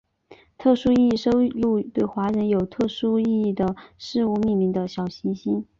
[0.57, 5.63] 特殊意义收录对华人有特殊意义的事物命名的小行星。